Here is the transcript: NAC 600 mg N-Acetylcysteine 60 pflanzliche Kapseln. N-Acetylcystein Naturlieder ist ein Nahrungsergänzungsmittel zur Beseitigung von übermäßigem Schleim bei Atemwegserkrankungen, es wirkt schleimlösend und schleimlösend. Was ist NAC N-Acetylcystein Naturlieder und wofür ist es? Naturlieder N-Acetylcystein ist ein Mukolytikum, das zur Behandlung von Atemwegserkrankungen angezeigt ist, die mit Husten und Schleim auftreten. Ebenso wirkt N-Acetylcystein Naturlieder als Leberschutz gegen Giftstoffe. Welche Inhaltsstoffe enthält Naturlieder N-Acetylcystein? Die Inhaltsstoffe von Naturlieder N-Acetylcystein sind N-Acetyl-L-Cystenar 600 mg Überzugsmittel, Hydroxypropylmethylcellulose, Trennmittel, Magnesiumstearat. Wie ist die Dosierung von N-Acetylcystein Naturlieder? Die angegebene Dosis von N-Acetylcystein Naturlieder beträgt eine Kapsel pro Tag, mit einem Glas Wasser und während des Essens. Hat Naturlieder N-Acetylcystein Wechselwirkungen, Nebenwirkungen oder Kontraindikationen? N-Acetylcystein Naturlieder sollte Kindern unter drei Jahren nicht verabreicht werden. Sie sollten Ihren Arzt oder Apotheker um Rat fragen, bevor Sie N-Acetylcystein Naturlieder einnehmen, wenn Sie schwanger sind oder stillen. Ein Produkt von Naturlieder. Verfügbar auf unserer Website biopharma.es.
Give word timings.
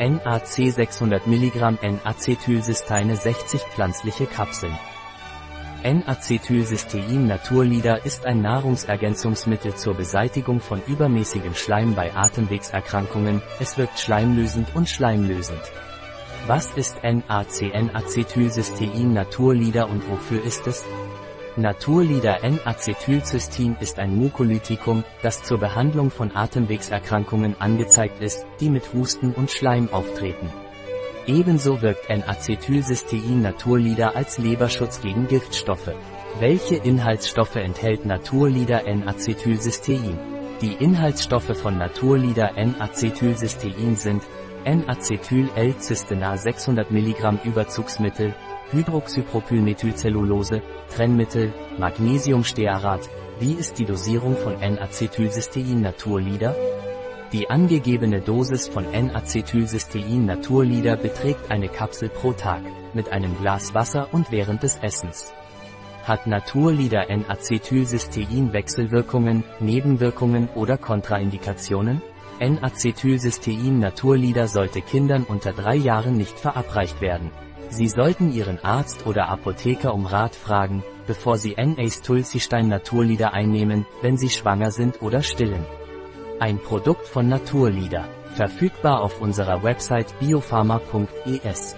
NAC 0.00 0.72
600 0.72 1.26
mg 1.26 1.76
N-Acetylcysteine 1.82 3.16
60 3.16 3.60
pflanzliche 3.60 4.24
Kapseln. 4.24 4.72
N-Acetylcystein 5.82 7.26
Naturlieder 7.26 8.06
ist 8.06 8.24
ein 8.24 8.40
Nahrungsergänzungsmittel 8.40 9.74
zur 9.74 9.92
Beseitigung 9.92 10.60
von 10.60 10.80
übermäßigem 10.86 11.54
Schleim 11.54 11.94
bei 11.94 12.14
Atemwegserkrankungen, 12.16 13.42
es 13.60 13.76
wirkt 13.76 13.98
schleimlösend 13.98 14.74
und 14.74 14.88
schleimlösend. 14.88 15.60
Was 16.46 16.72
ist 16.76 16.96
NAC 17.02 17.60
N-Acetylcystein 17.60 19.12
Naturlieder 19.12 19.86
und 19.86 20.08
wofür 20.08 20.42
ist 20.42 20.66
es? 20.66 20.82
Naturlieder 21.56 22.44
N-Acetylcystein 22.44 23.76
ist 23.80 23.98
ein 23.98 24.16
Mukolytikum, 24.16 25.02
das 25.20 25.42
zur 25.42 25.58
Behandlung 25.58 26.12
von 26.12 26.34
Atemwegserkrankungen 26.34 27.60
angezeigt 27.60 28.22
ist, 28.22 28.46
die 28.60 28.70
mit 28.70 28.92
Husten 28.94 29.32
und 29.32 29.50
Schleim 29.50 29.88
auftreten. 29.92 30.48
Ebenso 31.26 31.82
wirkt 31.82 32.08
N-Acetylcystein 32.08 33.42
Naturlieder 33.42 34.14
als 34.14 34.38
Leberschutz 34.38 35.00
gegen 35.00 35.26
Giftstoffe. 35.26 35.90
Welche 36.38 36.76
Inhaltsstoffe 36.76 37.56
enthält 37.56 38.06
Naturlieder 38.06 38.86
N-Acetylcystein? 38.86 40.18
Die 40.62 40.74
Inhaltsstoffe 40.74 41.56
von 41.56 41.76
Naturlieder 41.78 42.56
N-Acetylcystein 42.56 43.96
sind 43.96 44.22
N-Acetyl-L-Cystenar 44.64 46.38
600 46.38 46.90
mg 46.90 47.44
Überzugsmittel, 47.44 48.34
Hydroxypropylmethylcellulose, 48.72 50.62
Trennmittel, 50.94 51.52
Magnesiumstearat. 51.78 53.08
Wie 53.38 53.52
ist 53.52 53.78
die 53.78 53.84
Dosierung 53.84 54.36
von 54.36 54.60
N-Acetylcystein 54.60 55.80
Naturlieder? 55.80 56.54
Die 57.32 57.48
angegebene 57.48 58.20
Dosis 58.20 58.68
von 58.68 58.92
N-Acetylcystein 58.92 60.26
Naturlieder 60.26 60.96
beträgt 60.96 61.50
eine 61.50 61.68
Kapsel 61.68 62.08
pro 62.08 62.32
Tag, 62.32 62.62
mit 62.92 63.12
einem 63.12 63.38
Glas 63.38 63.72
Wasser 63.72 64.08
und 64.12 64.30
während 64.30 64.62
des 64.62 64.78
Essens. 64.82 65.32
Hat 66.04 66.26
Naturlieder 66.26 67.08
N-Acetylcystein 67.08 68.52
Wechselwirkungen, 68.52 69.44
Nebenwirkungen 69.60 70.48
oder 70.54 70.76
Kontraindikationen? 70.76 72.02
N-Acetylcystein 72.40 73.78
Naturlieder 73.78 74.48
sollte 74.48 74.80
Kindern 74.80 75.24
unter 75.24 75.52
drei 75.52 75.76
Jahren 75.76 76.16
nicht 76.16 76.38
verabreicht 76.38 77.00
werden. 77.00 77.30
Sie 77.68 77.86
sollten 77.86 78.32
Ihren 78.32 78.58
Arzt 78.58 79.06
oder 79.06 79.28
Apotheker 79.28 79.94
um 79.94 80.06
Rat 80.06 80.34
fragen, 80.34 80.82
bevor 81.06 81.36
Sie 81.36 81.56
N-Acetylcystein 81.56 82.66
Naturlieder 82.66 83.32
einnehmen, 83.32 83.86
wenn 84.02 84.16
Sie 84.16 84.30
schwanger 84.30 84.70
sind 84.70 85.02
oder 85.02 85.22
stillen. 85.22 85.64
Ein 86.40 86.58
Produkt 86.58 87.06
von 87.06 87.28
Naturlieder. 87.28 88.08
Verfügbar 88.34 89.02
auf 89.02 89.20
unserer 89.20 89.62
Website 89.62 90.18
biopharma.es. 90.18 91.76